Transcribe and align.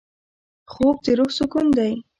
خوب 0.71 0.95
د 1.03 1.07
روح 1.17 1.31
سکون 1.37 1.67
دی 1.77 1.93